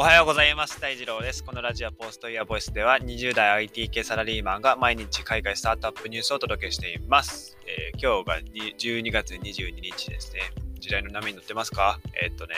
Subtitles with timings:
[0.00, 0.80] おはようございます。
[0.80, 1.42] 大二郎です。
[1.42, 7.58] このラジオポストイヤーボイスでは20代 IT 系サラリーマンが毎日海外スタートアップニュースをお届けしています。
[7.66, 8.40] えー今日が
[8.78, 10.42] 12月22日ですね。
[10.78, 11.98] 時代の波に乗ってますか？
[12.22, 12.54] えーっとね、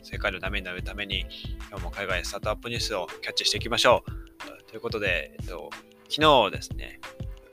[0.00, 1.26] うん、世界の波に乗るために
[1.70, 4.64] 今日も海外スタートアップニュースをキャッチしていきましょう。
[4.68, 5.70] ということで、えっと、
[6.10, 6.98] 昨日ですね、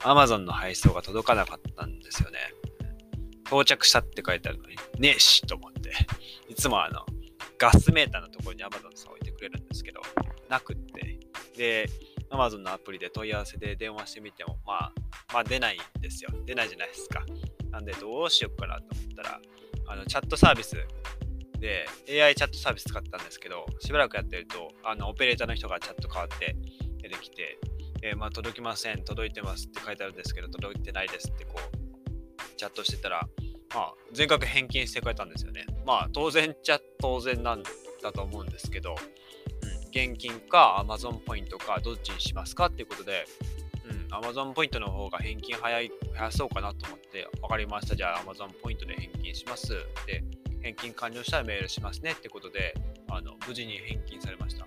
[0.00, 2.38] Amazon の配送が届かなかったんですよね。
[3.46, 5.92] 到着したって書いてあるのに、ねえしと思って、
[6.48, 7.06] いつもあの、
[7.58, 10.00] ガスメーターのところに Amazon さん置いてくれるんですけど、
[10.48, 11.18] なくって。
[11.56, 11.88] で、
[12.30, 14.92] Amazon のアプリで問い合わせで電話してみても、まあ、
[15.32, 16.30] まあ出ないんですよ。
[16.44, 17.24] 出ないじゃないですか。
[17.70, 19.40] なんで、どうしようかなと思ったら、
[19.88, 20.76] あの、チャットサービス
[21.58, 21.86] で、
[22.22, 26.56] AI チャットサービス使ったんですけど、しばらくやってると、あの、オペレーターの人がチャット変わって
[27.02, 27.58] 出てきて、
[28.02, 33.26] えーまあ、届きません、届いてますって書いてあるんですけど、届いてないですってこう、チャットしてたら、
[33.74, 35.66] まあ、全額返金してくれたんですよね。
[35.84, 37.62] まあ、当然っちゃ当然なん
[38.02, 38.96] だと思うんですけど、
[39.62, 43.26] うん、現金か Amazon ポイントかどっちにしますかっていうことで、
[43.84, 47.96] うん、Amazon ポイントの方が返金早い、早そうかなと思って、わかりました。
[47.96, 49.74] じゃあ Amazon ポイントで返金します。
[50.06, 50.22] で、
[50.62, 52.74] 返金完了したらメールしますねってことで、
[53.08, 54.66] あの無事に返金されました。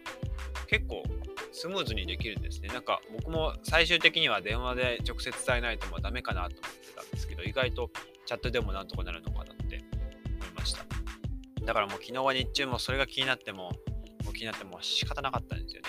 [0.67, 1.03] 結構
[1.51, 2.69] スムーズにできるんですね。
[2.69, 7.89] なんか僕も最終的には電話で直接伝えないともうダメかなと思ってたんですけど、意外と
[8.29, 10.85] チャットでもなんとかなるのかなって思いました。
[11.65, 13.71] だからもう昨日は日中もそれが気になっても、
[14.23, 15.87] もう気になっても仕方なかったんですよね。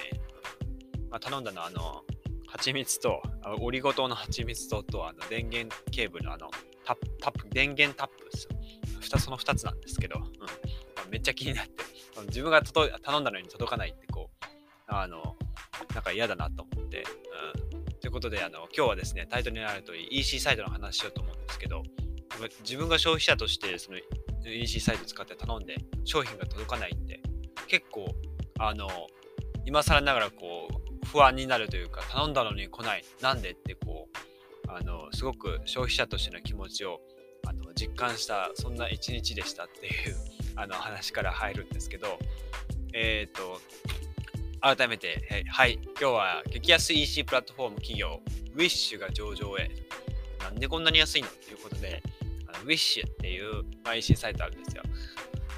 [1.10, 2.02] まあ、頼んだのはあの、
[2.46, 3.20] 蜂蜜と、
[3.60, 6.48] オリゴ糖の蜂蜜と、とあの電源ケーブルのあの
[6.82, 9.18] タップ、タップ、電源タップですよ。
[9.18, 10.28] その2つなんですけど、うんま
[11.10, 11.84] めっちゃ気になって、
[12.28, 14.46] 自分が頼んだのに届かないってこう、
[14.86, 15.36] あの、
[15.94, 17.04] なんか嫌だなと思って、
[17.74, 18.00] うん。
[18.00, 21.82] ということで、あの、今日はですね、タイトルにある通り EC サイトの話しようと思うんですけど、
[22.62, 23.98] 自分が消費者としてその
[24.46, 27.20] EC サイト使って頼んで商品が届かないって
[27.66, 28.14] 結構
[28.58, 28.88] あの
[29.66, 34.08] 今更ながらこう不安になるというか頼んだのに来ないなんでってこ
[34.66, 37.00] うあのすごく消費者としての気持ちを
[37.46, 39.92] あの実感したそんな一日でしたっていう
[40.56, 42.18] あの話から入るんですけど
[42.92, 43.60] えっ、と
[44.60, 48.20] 改めて、えはい、今日は激安 EC プラットフォーム企業
[48.54, 49.70] Wish が上場へ。
[50.40, 51.28] なんでこんなに安いの？
[51.28, 52.02] っていうことで
[52.54, 54.82] あの Wish っていう、まあ、EC サイトあるんですよ。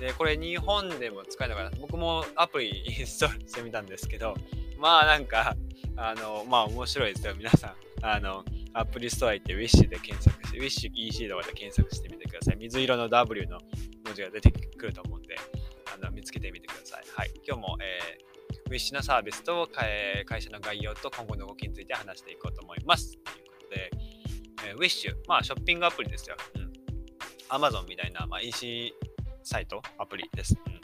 [0.00, 4.34] で、これ日本でも使えるのかな僕もアプリインストールしてみたんですけど、
[4.78, 5.54] まあなんか、
[5.96, 7.34] あの、まあ面白いですよ。
[7.36, 8.44] 皆さん、あの、
[8.74, 12.56] アプリストア行って Wish で検索して、Wish EC とかで検索してみてください。
[12.56, 13.58] 水色の W の
[14.04, 15.36] 文字が出てくると思うんで、
[15.94, 17.04] あの見つけてみてください。
[17.14, 17.30] はい。
[17.46, 19.68] 今日も、えー、Wish のサービスと、
[20.26, 23.12] 会社の概要と今後の動きについて話していこうと思います。
[23.12, 23.90] ということで、
[24.70, 26.36] えー、Wish、まあショッピングアプリですよ。
[26.56, 26.61] うん。
[27.52, 28.94] Amazon みたいな、まあ、EC
[29.42, 30.56] サイト、アプリです。
[30.66, 30.80] うん、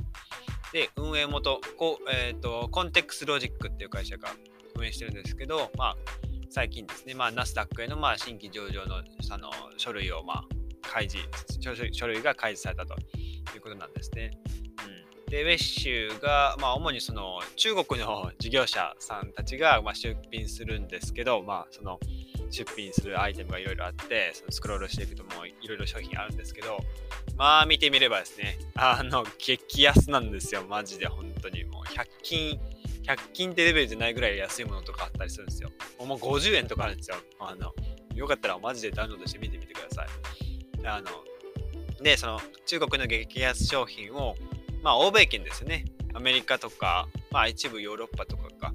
[0.72, 4.28] で、運営元、こえーと、コンテックスロジックっていう会社が
[4.76, 5.96] 運営してるんですけど、まあ、
[6.50, 10.44] 最近ですね、ま、ナスダックへの、まあ、新規上場のあの書類を、まあ、
[10.82, 11.26] 開示
[11.60, 12.94] 書、書類が開示されたと
[13.54, 14.30] いうことなんですね。
[15.26, 21.98] うん、で、ウェッシュが、まあ、主にその中国の事業者さんたちが、まあ、出品するんですけど、まあ、その
[22.50, 26.78] 出品するアイテムがいろいろあって、そのスクロールしていくともういろいろ商品あるんですけど、
[27.36, 31.64] まあ見てみればですね、あの、激安なんですよ、マジで本当に。
[31.64, 32.60] もう100均、
[33.04, 35.70] 100均ってレベルじゃないぐらい安いものとかあったりするんですよ。
[35.98, 37.16] もう50円とかあるんですよ。
[37.38, 37.72] あの、
[38.14, 40.08] よかったらマジでダウンロードして見てみてください。
[40.86, 41.08] あの、
[42.02, 44.36] で、その中国の激安商品を、
[44.82, 45.84] まあ欧米圏ですね。
[46.14, 48.74] アメリカとか、まあ一部ヨーロッパとかか。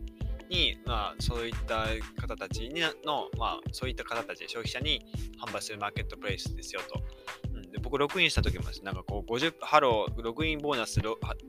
[0.54, 1.88] に、まあ、そういった
[2.22, 5.04] 方たちにの、まあ、そういった方たち、消費者に
[5.44, 7.02] 販売するマーケットプレイスですよと。
[7.54, 10.98] うん、で僕、ログインした時も、なんかこう、50、ハロー、ログインボーナス、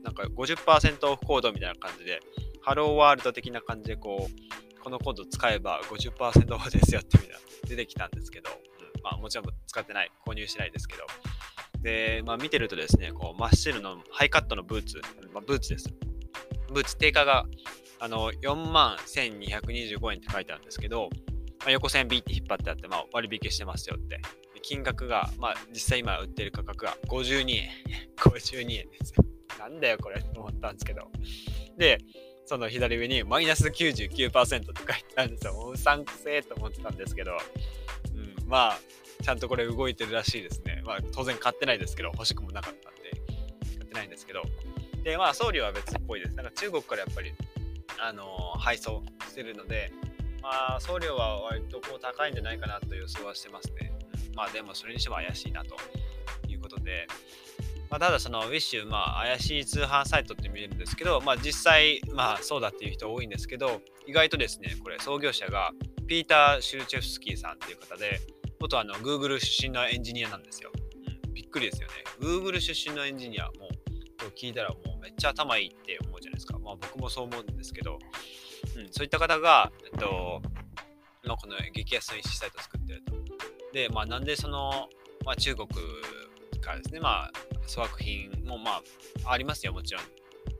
[0.03, 2.19] なんか50%オフコードみたいな感じで、
[2.61, 11.05] ハローワールド的な感じで、こう、このコード使えば50%オフですよっていうのが出てきたんですけど、うん、まあ、もちろん使ってない、購入しないですけど、
[11.81, 14.99] で、まあ、見てるとですね、こう、真っ白のハイカットのブーツ、
[15.31, 15.93] まあ、ブーツです。
[16.73, 17.45] ブーツ定価が
[17.99, 21.09] あの4万1225円って書いてあるんですけど、
[21.59, 24.19] まあ、横線ビーって引っ張ってあって、まあ、割引してますよって。
[24.61, 27.69] 金額が、まあ、実際今売ってる価格が52円。
[28.17, 29.23] 52円ですよ。
[29.59, 31.09] なんだよこれと思ったんですけど。
[31.77, 31.99] で、
[32.45, 35.53] その左上にマイナス99%って書いてあるんですよ。
[35.53, 37.37] もううさんくせえと思ってたんですけど、
[38.15, 38.79] うん、まあ、
[39.23, 40.81] ちゃんとこれ動いてるらしいですね。
[40.83, 43.11] まあ、当然買ってないですけど、欲しくもなかったんで、
[43.77, 44.43] 買ってないんですけど。
[45.03, 46.35] で、まあ、送料は別っぽいです。
[46.35, 47.33] なんか中国からやっぱり
[47.99, 48.25] あの
[48.57, 49.91] 配送してるので、
[50.41, 53.91] まあ、送料は割とこう高いんじゃないかなと予想はしてますね。
[54.35, 55.75] まあでもそれにしても怪しいなと
[56.47, 57.07] いうことで、
[57.89, 65.71] まあ、ただその Wish、まあ、怪しい通販サイトって見えるんですけど、まあ、実際、まあ、そうだっていう人多いんですけど、意外とですね、これ創業者が
[66.07, 68.19] ピーター・シュルチェフスキーさんっていう方で、
[68.59, 70.71] 元あの Google 出身のエンジニアなんですよ。
[71.25, 71.93] うん、びっくりですよね。
[72.19, 76.57] Google 出身のエンジニア、もう聞いたらもうめっちゃ頭いいって思うじゃないですか。
[76.57, 77.99] まあ僕もそう思うんですけど、
[78.75, 80.41] うん、そういった方が、えっと、
[81.23, 83.13] まあ、この激安の EC サイトを作ってると。
[83.71, 84.89] で、まあなんでその、
[85.23, 85.67] まあ、中国
[86.59, 87.31] からですね、まあ
[87.67, 88.81] 粗悪品もま
[89.25, 90.03] あありますよ、もちろん。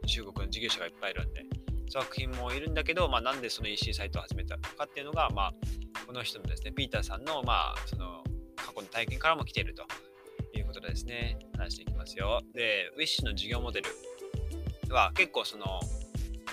[0.05, 1.43] 中国の事業者がいっぱいいるんで。
[1.91, 5.53] 粗悪品もいるんだけど、まあ、なんでその EC サイトを始めたのかっていうのが、まあ、
[6.05, 8.23] この人のですね、ピーターさんの、まあ、その
[8.55, 9.85] 過去の体験からも来ていると
[10.57, 12.41] いうことでですね、話していきますよ。
[12.53, 13.89] で、Wish の事業モデル
[14.89, 15.65] は結構その、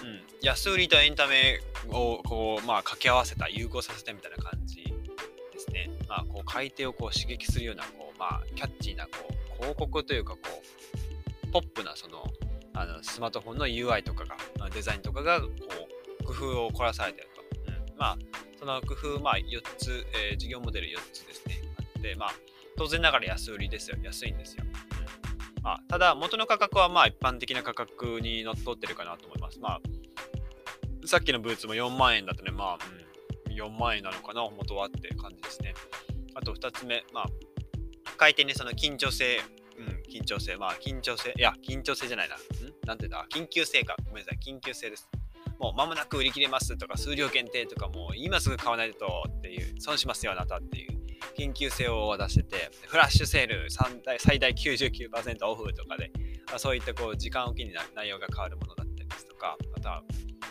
[0.02, 4.84] うん、安売りとエンタメをこう、まあ、掛け合わせた、融合させたみたいな感じ
[5.52, 5.90] ですね。
[6.08, 10.38] まあ、こう買い手をこう刺激するような、こうまあ、キャッチーなこう広告というかこ
[11.44, 12.25] う、ポップなその
[12.75, 14.37] あのスマートフォンの UI とかが、
[14.70, 15.49] デザインとかがこ
[16.20, 17.43] う工夫を凝らされてると。
[17.90, 18.19] うん、まあ、
[18.58, 22.35] その工夫、まあ、4つ、えー、事業モデル4つですね、あって、まあ、
[22.76, 23.96] 当然ながら安売りですよ。
[24.02, 24.64] 安いんですよ。
[25.62, 29.61] まあ、ただ、元の価格はまあ一般的な価格にのっとってるかなと思います。
[29.61, 29.81] まあ、
[31.06, 32.79] さっきのブーツも4万円だとね、まあ、
[33.47, 35.75] うん、4万円なのかな、元はって感じですね。
[36.35, 37.26] あと2つ目、まあ、
[38.17, 39.41] 回転にその緊張性
[39.79, 40.56] うん、緊張性。
[40.56, 41.32] まあ、緊張性。
[41.37, 42.37] いや、緊張性じゃないな。
[42.37, 42.38] ん
[42.87, 43.26] なんていうんだ？
[43.32, 43.97] 緊急性か。
[44.05, 44.38] ごめんなさい。
[44.38, 45.09] 緊急性です。
[45.59, 51.01] もう間もなく売り切れますとか、数量限定とか、もう今すぐ買わないとっていう、損しますよ、あなたっていう。
[51.37, 53.69] 緊急性を出してて、フラッシュセール
[54.19, 56.11] 最大99%オフとかで、
[56.49, 60.02] まあ、そういったこう時間おきに内容が変わるものだったりですとか、また、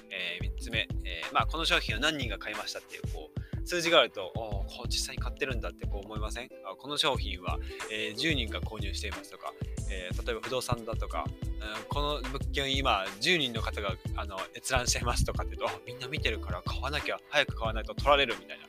[0.10, 6.50] えー、3つ目、えー、まあ、この商品を何人が買いましたっていう、こう、数字があると、おこう実際に買ってるんだってこう思いません？
[6.66, 7.60] あこの商品は、
[7.92, 9.54] えー、10人が購入していますとか、
[9.92, 18.66] え、例えば不動産だとか、うん、この物件今10人の方があの閲覧していますとかって言うとみんな見てるから買わなきゃ早く買わないと取られるみたいな。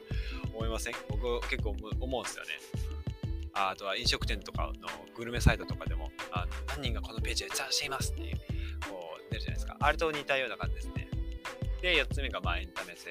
[0.55, 0.95] 思いません？
[1.09, 2.51] 僕結構思うんですよね。
[3.55, 8.37] あとは飲食店とかのグルメサイトとかでもあの何人がこのページで閲覧していますっていう
[8.89, 9.77] こう出るじゃないですか。
[9.79, 11.09] あれと似たような感じですね。
[11.83, 13.11] で4つ目がまあエンタメ性。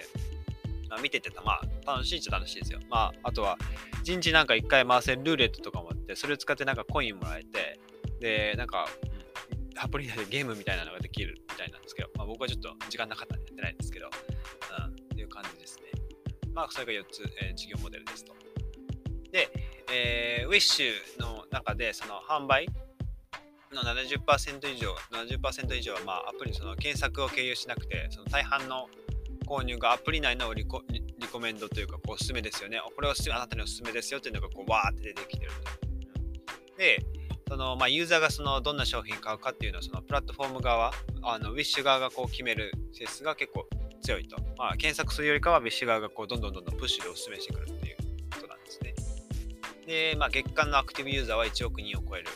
[0.89, 1.53] まあ、見ててたま
[1.85, 2.79] あ楽しいっちゃ楽しいですよ。
[2.89, 3.57] まあ、あとは、
[4.03, 7.79] 1日なんか1回回せるルーレットとかもあって、それを使ってなんかコインもらえて、
[8.19, 8.89] で、なんか、
[9.73, 16.00] うん、アプリ内でゲームみたいなのができるみたいなんですけど、まあ、僕はちょっと時間なかったんでやってないんですけど、うん、っていう感じですね。
[16.53, 18.33] まあ、それが4つ、えー、事業モデルですと。
[19.31, 19.49] で、
[19.91, 22.67] えー、Wish の中で、その販売
[23.73, 28.89] の70%以上、70%以上は、まあ、アプリその検索を経由しなくて、その大半の
[29.45, 32.79] 購入がアプリ内のリコリコメンドというか、おすすめですよね。
[32.95, 36.77] これをあなたにおすすめですよっていうのがこうわーって出てきてると。
[36.77, 37.05] で、
[37.47, 43.67] そのまあ、ユーザーがそのどんな商品を買うかっていうのはそのプラットフォーム側、あのウィッシュ側がこう決める性質が結構
[44.11, 44.37] 強いと。
[44.57, 47.97] まあ、検索するよりかはウィッシ側がこうどんどんどんどんプッシュでおすすめしてくるっていう
[48.33, 48.93] ことなんですね。
[49.87, 52.27] で、まあ、月間のアクティブユーザーは1億人を超える。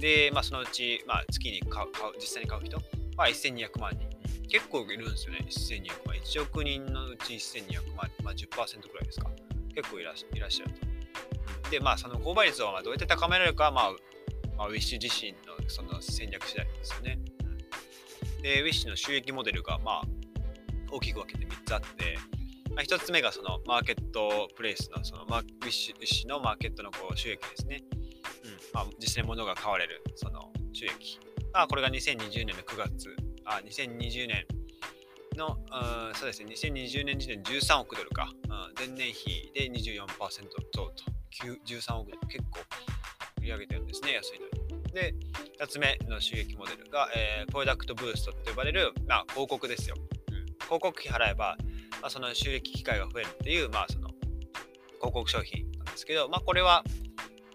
[0.00, 1.88] で、まあ、そのうち、まあ、月に買う
[2.20, 2.82] 実際に買う人は
[3.26, 4.08] 1200万人。
[4.48, 6.16] 結構いるんですよね、1200万。
[6.16, 9.30] 1億人のうち1200万、まあ、10%くらいですか。
[9.74, 10.72] 結構いらいらっしゃる
[11.62, 11.70] と。
[11.70, 13.92] で、まあ、その購買率をどうやって高められるかは、まあ、
[14.56, 17.18] まあ、ウィッシュ自身のその戦略次第ですよね。
[18.42, 20.02] で、ウィッシュの収益モデルが、まあ、
[20.90, 22.18] 大きく分けて3つあって、
[22.74, 27.82] まあ、1つ目がそのマーケットプレイスのそのマウィッシュのマーケットのこう収益ですね。
[28.44, 31.18] うんまあ、実際物が買われるその収益。
[31.52, 33.16] まあ、これが2020年の9月
[33.48, 34.46] あ、2020年
[35.36, 40.06] の、うん、そうですね、2020年時点13億ドルか、うん、前年比で24%
[40.74, 40.92] 増と、
[41.66, 42.60] 13億ドル、結構
[43.40, 44.92] 売り上げてるんですね、安いのに。
[44.92, 45.14] で、
[45.58, 49.96] 2つ目の収益モデルが、えー、プロダクトブーストって呼ばれる、まあ、広告ですよ。
[50.68, 51.56] 広告費払えば、
[52.02, 54.10] まあ、その収益機会が増えるっていう、まあ、その
[54.96, 56.84] 広告商品なんですけど、まあ、これは、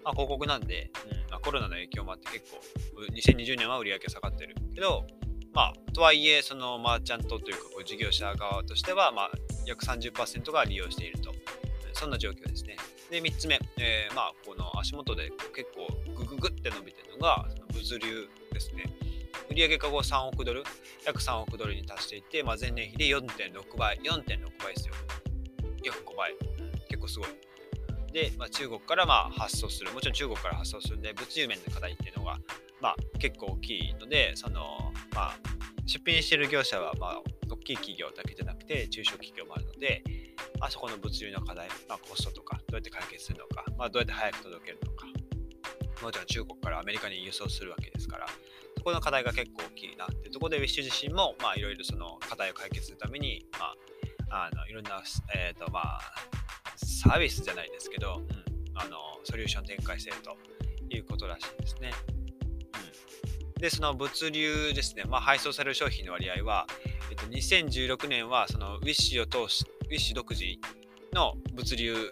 [0.04, 2.60] まあ、広告なんで、うんまあ、コロナの影響もあって結構、
[3.14, 5.06] 2020年は売り上げ下がってるけど、
[5.54, 9.32] まあ、とはいえ、そのマーチャントというか、こう事業者側としては、まあ、
[9.68, 11.32] 約30%が利用していると。
[11.94, 12.76] そんな状況ですね。
[13.10, 18.86] で、3つ目、えー、まあ、この足元で結構グググって伸びてるのが、その物流ですね。
[19.50, 20.64] 売上価後3億ドル、
[21.06, 24.24] 約3億ドルに達していて、まあ、前年比で4.6倍、4.6
[24.64, 24.94] 倍ですよ。
[25.84, 26.36] 約5倍。
[26.88, 27.30] 結構すごい。
[28.14, 32.38] で、まあ、中国からまあ発送する、もちろん中国から発送するんで、物流面の課題っていうのが、
[32.80, 35.40] まあ、結構大きいので、その、まあ、
[35.86, 40.04] 出品している業者は、まあ、大きい企業だけじゃなくて、中小企業もあるので、
[40.60, 45.08] あそこの物流の課題、まあ、コストとか、どうやって解決するのか、まあ、どうやって早く届けるのか、
[46.02, 48.28] もちろん中国からアメリカに輸送するわけですから、
[48.84, 53.74] この課題が結構大きいなっていうところで、ウィッシュ自身も、まあ、いろいろその課題を解決するために、ま
[54.30, 55.02] あ、あのいろんな、
[55.36, 56.00] えーとまあ、
[56.76, 60.38] サービスじゃないですけど、うん、あのソリューション展開していると
[60.90, 61.92] いうことらしいですね。
[63.56, 66.68] うん、で、その物流ですね、まあ、配送される商品の割合は、
[67.10, 70.44] えっと、2016年はそのウィッシュを通し、ウィッシュ独自
[71.14, 72.10] の物流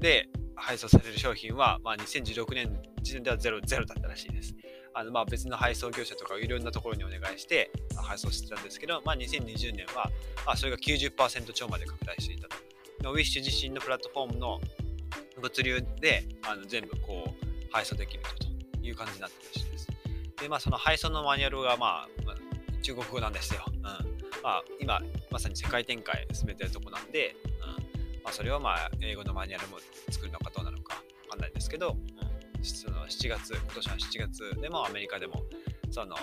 [0.00, 4.54] で配送される商品は、まあ、2016年時点ではゼロゼロだったらしいです。
[4.94, 10.10] あのまあ別の配送業者とかいろんなところにお願いして配送してたんですけど、まあ、2020年は、
[10.46, 13.12] まあ、それが90%超まで拡大していたと。
[13.12, 14.60] ウィッシュ自身のプラットフォームの
[15.40, 19.88] 物流であの全部こう配送できるという感じになってるしいです。
[20.40, 22.08] で、まあその配送のマニュアルがまあ、
[22.82, 23.62] 中国語なんですよ。
[23.68, 23.82] うん
[24.42, 29.78] まあ、今まさに世界展開進めてるとこなんで、うんまあ、それをまあ英語のマニュアルも
[30.10, 31.96] 作るのかどうなのかわかんないですけど、
[32.64, 35.42] その7月、今年の7月でもアメリカでも
[35.90, 36.16] その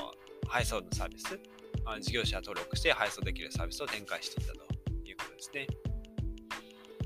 [0.48, 1.40] 配送のサービス、
[1.86, 4.60] あ事業者登録して配送できるサービスを展開していたと
[5.06, 5.68] いうことですね。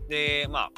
[0.09, 0.71] で、まあ、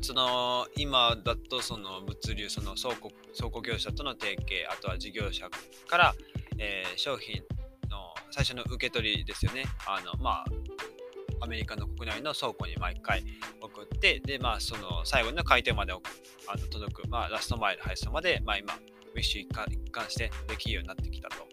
[0.00, 5.48] その今だとその物流、その倉庫倉庫業者との提携、あとは事業者
[5.88, 6.14] から、
[6.58, 7.42] えー、商品
[7.90, 9.64] の最初の受け取りですよね。
[9.86, 10.44] あのまあ
[11.44, 13.22] アメリカの国内の倉庫に毎回
[13.60, 15.96] 送って、で、まあ、その最後の回転まであ
[16.56, 21.46] の届く、まあ、ラストマイル配送まで、まあ、今、ウィッシュ一貫一貫してできるようになってきたと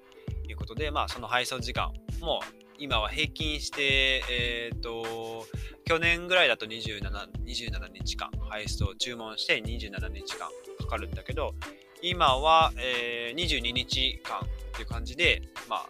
[0.50, 2.40] いうことで、まあ、その配送時間も
[2.80, 5.46] 今は平均して、えっ、ー、と、
[5.86, 7.02] 去年ぐらいだと27、
[7.46, 10.48] 27日間配送注文して27日間
[10.80, 11.54] かかるんだけど、
[12.02, 14.42] 今は、えー、22日間っ
[14.74, 15.90] ていう感じで、まあ、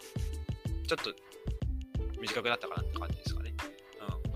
[0.87, 1.13] ちょっと
[2.19, 3.20] 短くなったかなって感じ。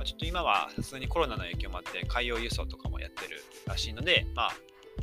[0.05, 4.51] ちょっと今はさすがにコロナの影響もあって海洋輸送とかもやってるらしいので、まあ、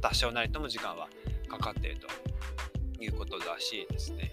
[0.00, 1.08] 多少なりとも時間は
[1.48, 2.00] かかっている
[2.96, 4.32] ということらしいですね。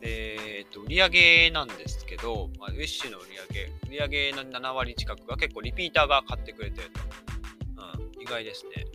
[0.00, 3.22] で、えっと、売上なんですけど、まあ、ウィッシュの売
[3.90, 7.00] 上、売上の7割近くが結構リピーターが買ってくれてると。
[8.16, 8.86] うん、意外ですね。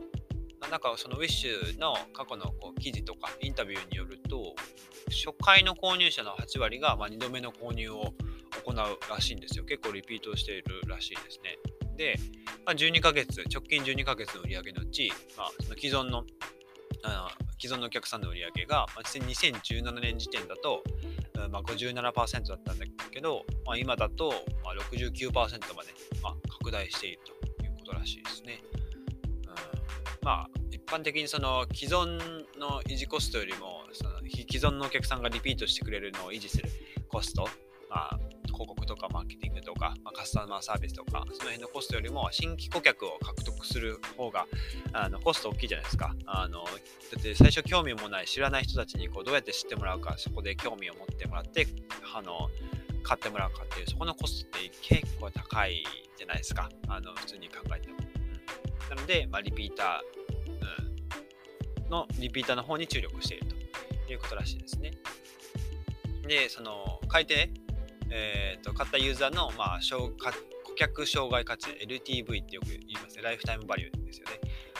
[0.71, 4.55] なんかそのウィッシュの過去のこう記事とかインタビューによると、
[5.09, 8.13] 初回の購入者の8割がま2度目の購入を
[8.65, 8.75] 行う
[9.09, 9.65] らしいんですよ。
[9.65, 11.57] 結構リピートしているらしいですね。
[11.97, 12.15] で、
[12.65, 16.23] まあ、12ヶ月、直近12ヶ月の売り上げのうち、まあ、その既存の
[17.03, 20.83] あの既存のお客さんの売り上げが、まあ、2017年時点だと、
[21.49, 25.31] まあ、57%だったんだけど、まあ、今だと、まあ、69%
[25.75, 25.89] まで、
[26.21, 28.61] まあ、拡大しているということらしいですね。
[29.45, 29.53] うん、
[30.23, 32.17] まあ一般的にその既存
[32.59, 36.69] の維持コストよりもその既存のお客さんがリピートしてくれるのを維持する
[37.07, 37.47] コスト、
[37.89, 38.19] まあ、
[38.61, 44.45] 広告とかマーケティングとか、まあ、カスタマーサービスとか、その辺のコストよりも新規顧客を獲得する方が
[44.93, 46.15] あのコスト大きいじゃないですか。
[46.25, 46.69] あのだ
[47.19, 51.67] って最初興味もない知らない人たちにこうどうやって知ってもらうか、そこで興味を持ってもらって、
[52.15, 52.49] あの
[53.03, 55.83] 買ってもらうかっていう、そこのコストって結構高い
[56.17, 56.69] じゃないですか。
[56.87, 57.95] あの普通に考えても。
[57.97, 64.91] うん、なので、まあ、リピーター、うん、のリピーターの方に注力しているということらしいですね。
[66.27, 67.49] で、その、買い手
[68.11, 69.79] えーと、買ったユーザーの、まあ、
[70.63, 73.23] 顧客生涯価値 LTV ってよく言いますね。
[73.23, 74.39] lifetime value ですよね。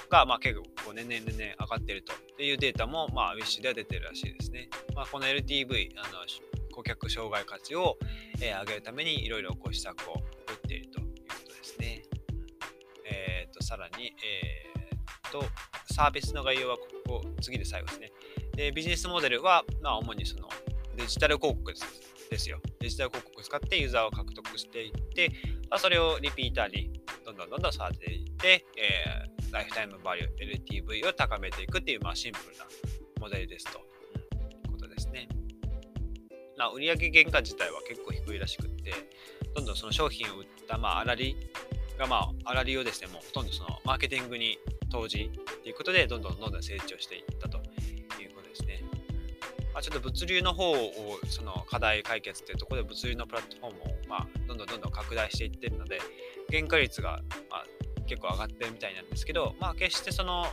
[0.09, 2.03] が、まあ、結構こう年々年々上がっている
[2.35, 4.69] というデータも、まあ、ウィッシュでは出てるらしいですね。
[4.93, 6.19] まあ、この LTV、あの
[6.71, 7.97] 顧客障害価値を、
[8.41, 10.17] えー、上げるためにいろいろこう施策を打
[10.53, 11.13] っているというこ
[11.47, 12.03] とですね。
[13.05, 15.43] えっ、ー、と、さらに、えっ、ー、と、
[15.93, 18.11] サービスの概要はここ、次で最後ですね。
[18.55, 20.49] で、ビジネスモデルは、まあ、主にその
[20.95, 22.10] デジタル広告です。
[22.31, 22.59] ですよ。
[22.79, 25.31] デジタル広告を使ってユーザーを獲得していって、
[25.69, 26.89] まあ、それをリピーターに
[27.25, 32.65] どんどんどんどん育てていって、えー、ライフタイムバリュー、LTV を高めていくっていう、まあ、シンプルな
[33.19, 33.81] モデルですと、
[34.65, 35.27] うん、ことですね。
[36.57, 38.93] まあ、売上原価自体は結構低いらしくって、
[39.53, 41.35] どんどんその商品を売った、まあ、粗利
[41.99, 44.57] が、まあ、粗利をですね、もうほとんどそのマーケティングに
[44.89, 47.61] 投じっていうことで、どんどんどんどん成長していったと
[49.79, 50.91] あ、ちょっと物流の方を
[51.27, 55.99] その課題解決っていうところで物流のプラットフォームをまあどんどんどんどん拡大していってるので
[56.51, 57.65] 原価率がまあ
[58.11, 60.45] 結構上がってるみたいなんですけど、まあ、決してその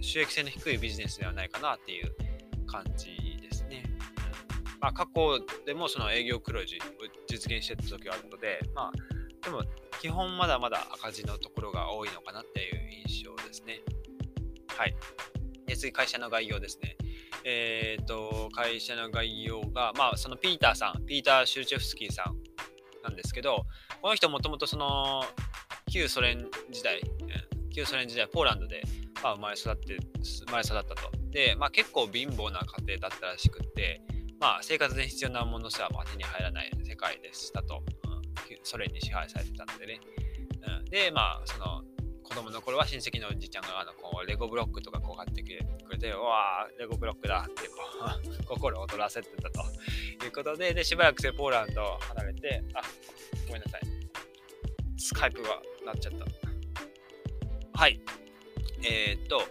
[0.00, 2.12] 収益性の低いビジネスではないかなっていう
[2.66, 3.84] 感じですね。
[4.80, 6.80] まあ、過去でもその営業黒字を
[7.26, 8.92] 実現してた時はあるので、まあ、
[9.42, 9.62] でも
[10.02, 13.80] 基本まだまだ赤字のところが多いのかなっていう印象ですね。
[14.68, 14.94] はい。
[15.66, 16.97] で次、会社の概要ですね。
[17.44, 22.36] え、ー、と、会社の概要が、まあ、そのピーターさん、ピーター・シュルチェフスキーさん
[23.02, 23.66] なんですけど、
[24.02, 25.24] この人もともとその、
[25.90, 27.00] 旧ソ連時代、
[27.74, 28.82] 旧ソ連時代、ポーランドで
[29.22, 31.10] まあ、生まれ育って生まれ育ったと。
[31.30, 34.00] で、まあ、結構貧乏な家庭だったらしくって、
[34.40, 38.22] まあ、生活で必要なものすら手に入らない世界でしたと、うん、
[38.62, 40.00] ソ連に支配されてたんでね。
[40.80, 41.82] うん、で、まあ、その
[42.28, 45.48] 子供の頃は親戚のおじちゃんがあのこうレゴブロックとかこう買ってく
[45.90, 47.74] れて、うわー、レゴブロックだってこ
[48.42, 49.60] う 心を躍らせてたと
[50.24, 52.82] いうことで、でしばらくしてポーランドを離れて、あ、
[53.46, 53.80] ごめんなさい。
[54.98, 56.26] スカイプがなっちゃった。
[57.78, 58.00] はい。
[58.84, 59.42] えー、っと、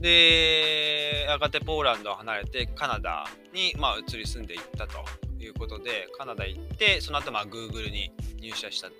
[0.00, 5.04] で、やがてポーランドを離れてカナダに、まあ、移り住んでいったと
[5.38, 8.90] いうことで、カナダ行って、その後、まあ、Google に入社した。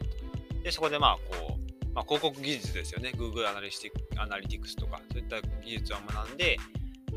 [0.62, 1.49] で、そこで、まあ、こう、
[1.94, 3.12] まあ、広告技術ですよね。
[3.16, 6.56] Google アナリティアナリティクスとか、そういった技術を学んで、
[7.12, 7.16] う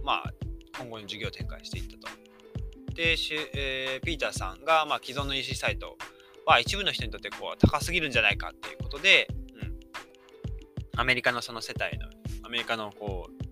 [0.00, 0.32] ん、まあ、
[0.78, 2.22] 今後に事業展開していったと。
[2.94, 3.16] で、
[3.54, 5.96] えー、ピーターさんが、まあ、既存の EC サイト
[6.46, 9.28] は一部の人にとってこう高すぎるんじゃないかっていうことで、
[9.60, 12.08] うん、アメリカのその世帯の
[12.44, 13.44] アメリカのこう、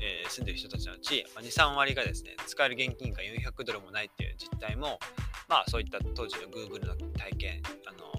[0.00, 4.98] えー、住んでる人たちのうち、まあ、2、3割がですね、使える現金が400ドルもないっていう実態も、
[5.48, 8.17] まあそういった当時の Google の体験、あの、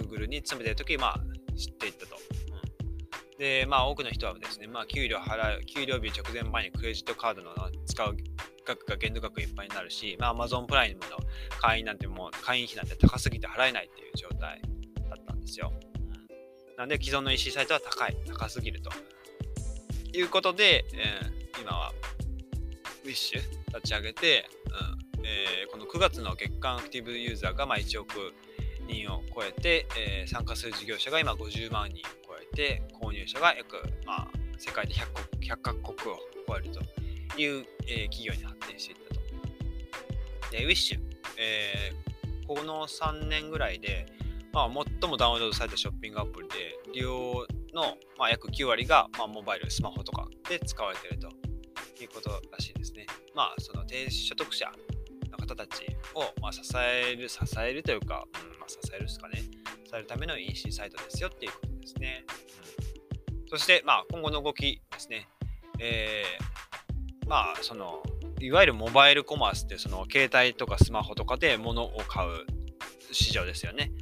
[0.00, 1.20] Google に勤めてる時まあ
[1.56, 2.16] 知っていったと。
[2.16, 7.54] うん、で、まあ多くの人はですね、まあ給料払う、給料日直前前にクレジットカードの
[7.86, 8.16] 使う
[8.66, 11.18] 額が限度額いっぱいになるし、まあ Amazon プライムの
[11.60, 14.62] 会員なんてもう会員費なんて高すぎて払えないっていう状態
[15.08, 15.72] だったんですよ。
[16.76, 18.90] なんで既存の EC サイトは高い、高すぎると。
[20.12, 21.92] いうことで、えー、今は
[23.04, 23.36] Wish
[23.68, 24.48] 立ち上げて、
[25.18, 28.32] うんえー、この9月の月間アクティブユーザーがまあ1億
[28.86, 36.80] 人を超えて、えー、参加する事業者が今50万人を超えて、購入者が約、まあ、世界で 100, 国100カ国を超えると
[37.40, 39.20] いう、えー、企業に発展していったと。
[40.50, 40.98] で、Wish、
[41.38, 44.06] えー、この3年ぐらいで、
[44.52, 44.70] まあ、
[45.00, 46.54] 最もダウンロードされたショッピングアプリで、
[46.92, 51.28] 利用の、まあ、約9割が、まあ、モバイル、スマホとかで使われていると
[52.02, 53.06] いうことらしいですね。
[53.34, 54.70] まあ、その低所得者
[55.30, 59.38] の方たちを、まあ、支える、支えるというか、うん、支えるですかね。
[59.84, 62.24] 支えるための EC サイトですよっていうことですね。
[63.42, 65.28] うん、そして、まあ、今後の動きですね。
[65.78, 68.02] えー、まあ、その、
[68.40, 72.30] いわゆるモバイルコマースって、その携帯とかスマホとかで物を買う
[73.12, 73.92] 市場ですよね。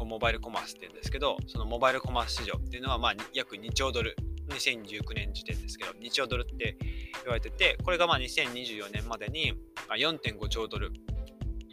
[0.00, 4.16] うん、モバイルコマースって言うんですけど、そのモバイルコマース市場っていうのは、まあ、約2兆ドル、
[4.48, 9.54] 2019年時点ですけど、2兆ドルって言われてて、これがまあ2024年までに
[9.90, 10.92] 4.5兆ドル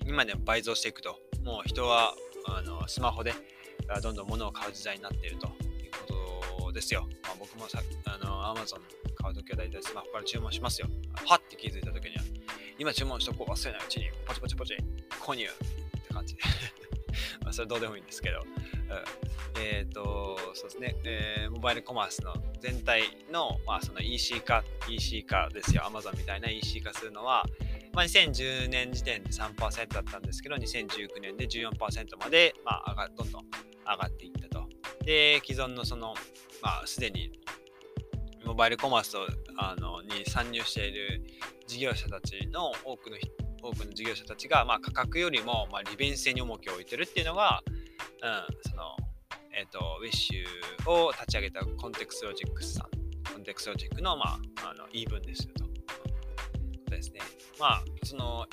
[0.05, 2.13] にまで倍増していくと、もう人は
[2.47, 3.33] あのスマホで
[4.01, 5.53] どんどん物を買う時代になっているという
[6.57, 7.07] ことですよ。
[7.23, 8.79] まあ、僕もさあの Amazon
[9.15, 10.87] 買うときは大体スマホから注文しますよ。
[11.25, 12.23] はって気づいたときには、
[12.77, 14.77] 今注文しとこう忘れないうちにポチポチポチ
[15.21, 15.47] 購入っ
[16.01, 16.35] て感じ。
[16.35, 16.41] で
[17.41, 27.45] まあそれどうでもいいんですけど、うん、えっ、ー、と、そうですね、えー、モバイルコマースの全体の、まあ、その EC 化、EC 化ですよ、Amazon みたいな EC 化するのは、
[27.93, 33.43] まあ、2010年時点で3%だったんですけど、2019年で14%まで、まあ、上がどんどん
[33.85, 34.67] 上がっていったと。
[35.03, 36.13] で、既存のその、
[36.61, 37.31] まあ、すでに
[38.45, 41.21] モバイルコマースをあのに参入している
[41.67, 43.17] 事業者たちの多くの
[43.61, 48.95] 多くの事業者たちが、まあ、価格よりも、まあ、利便性に重きを置いてるっていうのが、うん、その、
[49.53, 55.68] えっ、ー、と、 Wish を立ち上げた ContextLogicさん、 ContextLogicの、まあ、あの言い分ですよと。
[56.99, 57.19] ですね。
[57.59, 58.45] まあ、その、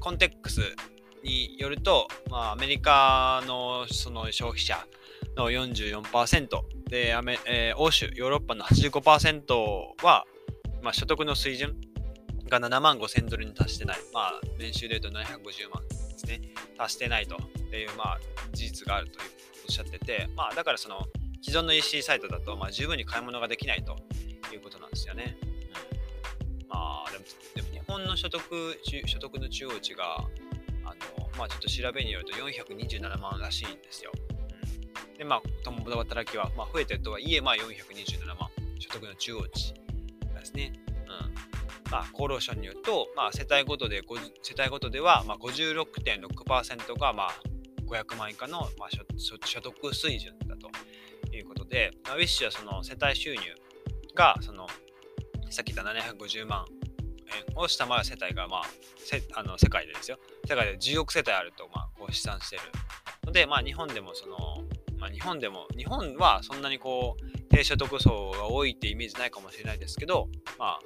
[0.00, 0.60] Context
[1.22, 4.86] によると、まあ、アメリカのその消費者
[5.36, 6.48] の44%
[6.88, 10.26] でアメ、えー、欧州、ヨーロッパの85%は、
[10.82, 11.74] まあ、所得の水準
[12.48, 13.98] が7万5千ドルに達してない。
[14.12, 16.40] まあ、年収で言うと750万ですね。
[16.76, 17.36] 達してないと
[17.74, 18.18] いう、まあ、
[18.52, 19.30] 事実があるという
[19.68, 21.06] おっしゃってて、まあ、だからその、
[21.42, 23.96] 既存の EC サイトだと、まあ、十分に買い物ができないと
[24.52, 25.36] いうことなんですよね。
[26.76, 28.42] あ、でも、でも日本の所得
[29.06, 34.12] 所得の中央値が、あの、まあ、ちょっと調べによると427万らしいんですよ。
[35.10, 40.72] うん、で、まあ、共働きは、まあ、増えてるとはいえ、まあ、427万、所得の中央値ですね。
[41.06, 41.54] うん
[41.90, 44.02] まあ、厚労省によると、まあ、世帯ごとで
[44.42, 47.30] 世帯ごとでは、まあ、56.6%が、まあ、
[47.86, 48.90] 500万以下の、まあ、
[49.44, 50.70] 所得水準だと
[51.36, 53.42] いうことで、まあ、ウィッシュはその世帯収入
[54.14, 54.66] がその
[55.54, 56.64] さっき言った750万
[57.48, 58.62] 円を下回る世帯が、まあ、
[58.98, 62.64] せあの世界でですよ世界で10億世帯あると、まあ、こう試算している
[63.24, 64.36] ので、まあ、日本でもその、
[64.98, 70.80] まあ、日本でも日本はそんなにこう低所得層が多いってイメージないかもしれないですけど、まあ、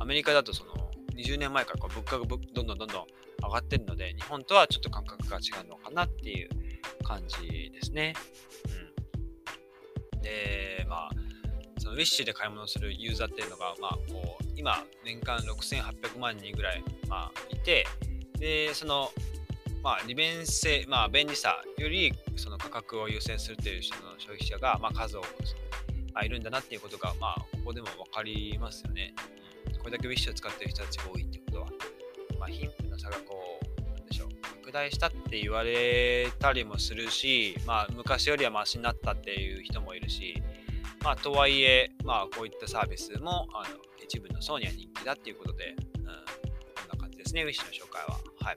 [0.00, 0.72] アメリカだとその
[1.14, 3.06] 20年前からこう物価がどんどんどんどん
[3.44, 6.48] 上がってるので、日本とはちょっと感覚が違うのかなっていう
[7.04, 8.14] 感じですね。
[8.66, 11.10] うんで、まあ、
[11.92, 17.86] ウィッシュで買い物するユーザーっていうのが、まあ、こう今、年間6800万人ぐらい、まあ、いて、
[18.38, 19.10] で、その、
[19.82, 25.26] まあ、利便性、まあ、便利さよりその価格を優先するというその消費者が、まあ、数多く、
[26.14, 29.14] まあ、いるんだなっていうことが、まあ、ここでも分かりますよね。
[29.78, 31.68] これだけウィッシュを使ってる人たちが多いっていうことは、
[32.38, 40.40] まあ、貧富の差がこう、なんでしょう、拡大したって言われたりもするし、まあ、昔よりはマシになったっていう人もいるし、
[41.02, 46.08] まあ、とはいえ、まあ、こういったサービスもあの一部の層には人気だっていうことで、うん、こん
[46.90, 48.20] な感じですね、ウィッシュの紹介は。
[48.40, 48.56] はい。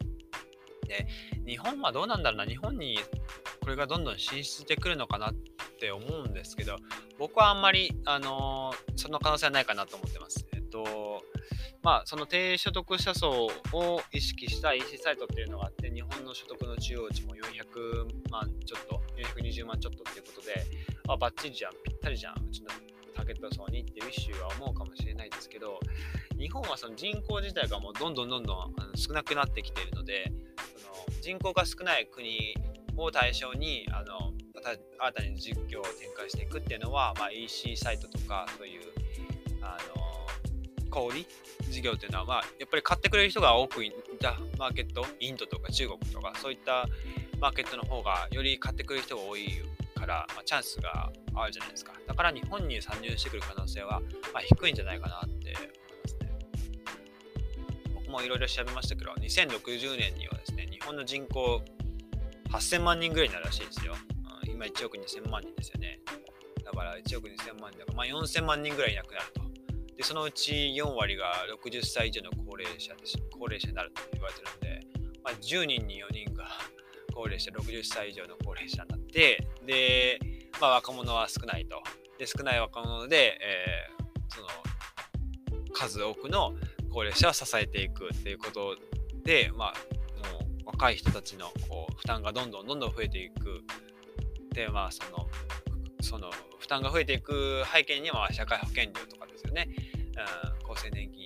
[0.87, 1.07] で、
[1.45, 2.99] 日本はどうなんだろうな、日本に
[3.61, 5.33] これがどんどん進出してくるのかなっ
[5.79, 6.75] て思うんですけど、
[7.17, 10.45] 僕はあんまり、あのー、その可能性はないかなと思ってます。
[10.53, 11.23] えっと、
[11.81, 19.01] まあ、その低所得者層を意識した EC サイトっていうのがあって、日本の所得の中央値も400万ちょっと、
[19.39, 20.65] 420万ちょっとっていうことで、
[21.13, 22.69] あ、バッチリじゃん、ぴったりじゃん、うちの
[23.15, 25.79] ターゲット層にっていう一種は思うかもしれないですけど、
[26.37, 30.31] 日本はその人口自体がもうどんどんどんどん少なくなってきているので、
[30.77, 32.55] その人口が少ない国
[32.97, 34.33] を対象にあの
[34.99, 38.81] 新たに実況を展開していくっていうのは、まあ、EC サイトとかそういう
[39.61, 40.05] あの
[40.89, 41.25] 小売
[41.69, 46.87] 事業っていうのは、まあ、やっぱり買ってくれる人が多くいたマーケットインドとか中国とかそういった
[47.39, 49.61] マーケットの方がより買ってくれる人が多い
[50.05, 51.93] から、まあ、チャンスがあるじゃないですか。
[52.07, 53.99] だから日本に参入してくる可能性は、
[54.33, 56.31] まあ、低いんじゃないかなって思いますね。
[57.95, 61.61] 僕もいろいろ調べましたけど2060年にはですね日本の人口
[62.51, 63.95] 8000万人ぐらいになるらしいですよ、
[64.43, 65.99] うん、今1億2000万人ですよね。
[66.63, 69.41] だから1億2000万人だから、まあ、4000万人ぐらいいなくなると。
[69.97, 73.17] でそのうち4割が60歳以上の高齢者です。
[73.31, 74.87] 高齢者になると言われてるんで、
[75.23, 76.45] まあ、10人に4人が
[77.13, 80.19] 高齢者60歳以上の高齢者になってで、
[80.61, 81.81] まあ、若者は少ないと。
[82.17, 84.47] で少ない若者で、えー、その
[85.73, 86.53] 数多くの
[86.89, 88.77] 高齢者を支えていくっていうこと
[89.25, 89.73] で、まあ、
[90.33, 93.63] もう若い人たちのこう負担がどんどんどんどん増えていく。
[94.53, 95.27] でまあその
[96.01, 99.67] その負担が増えていく背景には社会保険料とかですよね、
[100.65, 101.25] うん、厚生年金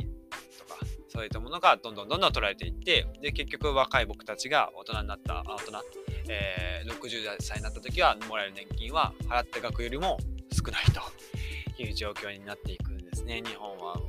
[0.57, 5.83] とかそういったものがどんどんどんどん取られていってで結局若い僕たちが大人になった大人、
[6.29, 10.17] えー、60歳になった時はもらえる年金は払った額よりも
[10.51, 11.01] 少ないと
[11.81, 13.99] いう状況になっていくんですね日本は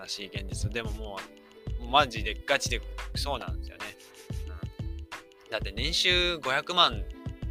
[0.00, 1.20] 悲しい現実でもも
[1.80, 2.80] うマジでガチで
[3.14, 3.84] そうなんですよね、
[5.44, 7.04] うん、だって年収500万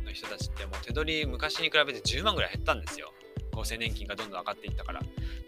[0.06, 3.14] の人たちってもう手取り昔に比べて10万ぐらい減ったんですよ。
[3.54, 5.02] 厚生年金がどんどん上がっていったから。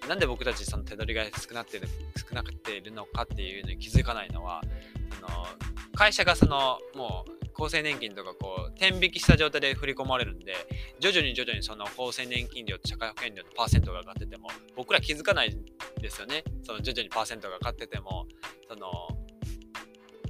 [0.08, 1.80] なんで僕たちその手取りが少なって
[2.18, 4.62] 少なくているのかっていうのに気づかないのは、
[5.16, 5.48] その
[6.00, 7.26] 会社がそのも
[7.58, 10.56] う厚生年金とかこう天引きした状態で振り込まれるんで
[11.02, 15.58] 徐々に徐々にその厚生年金料と社会保険料のパーセントが上がってても僕ら気づかない
[16.00, 18.28] ですよねその徐々にパーセントが上がってても
[18.70, 18.88] その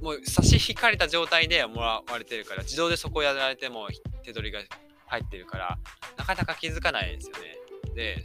[0.01, 3.89] もう差し引かれた状態でもらわれてるから自動でそこやられても
[4.23, 4.61] 手取りが
[5.05, 5.77] 入ってるから
[6.17, 7.93] なかなか気づかないですよね。
[7.93, 8.23] で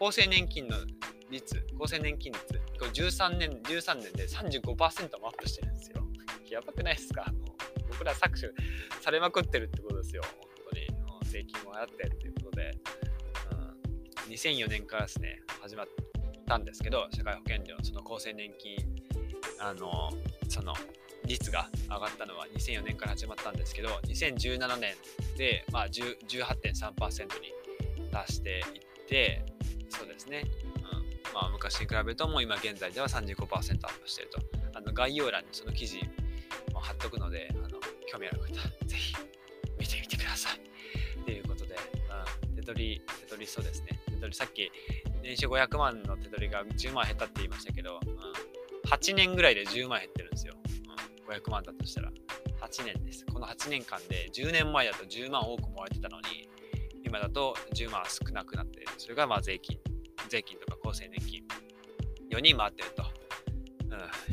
[0.00, 0.76] 厚生年金の
[1.30, 6.03] 率厚生年金率これ13年13年で35%もアップしてるんですよ。
[6.52, 7.32] やばくないですか？
[7.88, 8.52] 僕ら搾取
[9.00, 10.22] されまくってるってことですよ。
[10.40, 11.04] 本当に。
[11.34, 12.70] 税金もあってっていうことで、
[14.26, 15.86] うん、2004年からですね始まっ
[16.46, 18.76] たんですけど社会保険料その厚生年金
[19.58, 20.10] あの
[20.48, 20.72] その
[21.24, 24.94] 率が上がったのは2004年から始まったんですけど2017年
[25.36, 27.52] で、まあ、18.3%に
[28.12, 29.44] 達していって
[29.88, 30.44] そうですね、
[30.76, 30.82] うん。
[31.34, 34.38] まあ、昔に比べるともう今現在では35%アップしてると。
[34.76, 36.00] あの概要欄にその記事
[36.84, 38.46] 貼っとくのであの興味ある方
[38.86, 39.14] ぜひ
[39.78, 41.76] 見てみてくださいということで、
[42.46, 44.70] うん、手取り手取りそうですね手取りさっき
[45.22, 50.54] 年収500万の手取りが10万減ったって言いましたけど、うん、8年ぐらいで10万減ってるんですよ
[51.26, 52.10] うん500万だとしたら
[52.64, 53.24] 8年です。
[53.26, 56.48] この8年間で10年前だと10万多くもらえてたのに、
[57.04, 58.88] 今だと10万少なくなっている。
[58.96, 59.78] それがまあ税金、
[60.28, 61.42] 税金とか厚生年金、
[62.30, 63.04] 4人回ってると。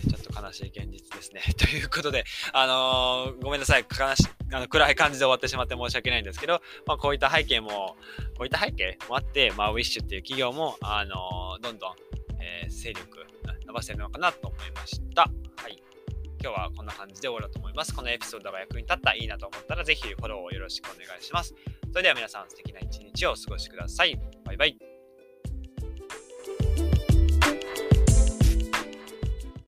[0.10, 1.41] ちょっと悲しい現実ですね。
[1.58, 7.97] ということで、あのー、ごめんなさい、悲しあの暗い感じで終わってしまって申し訳ないんですけど、まあ、こういった背景も、
[8.38, 8.97] こういった背景？
[9.10, 11.95] もあって、まあ、ウィッシュっていう企業も、あのー、どんどん、
[12.41, 13.26] えー、勢力
[13.65, 15.21] 伸ばしてるのかなと思いました。
[15.21, 15.82] はい。
[16.43, 17.93] 今日はこんな感じで終わろうと思います。
[17.93, 21.54] このエピソードが役に立った、いいなと思ったら、ぜひフォローをよろしくお願いします。
[21.91, 24.19] それでは皆さん、素敵な一日をお過ごしください。
[24.43, 24.90] バイバイ。